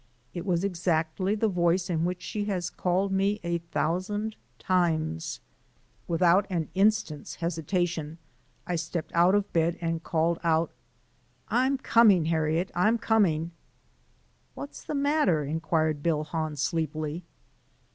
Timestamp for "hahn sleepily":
16.23-17.23